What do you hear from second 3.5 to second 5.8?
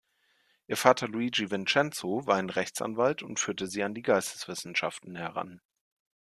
sie an die Geisteswissenschaften heran.